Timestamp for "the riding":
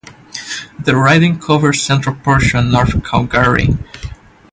0.79-1.39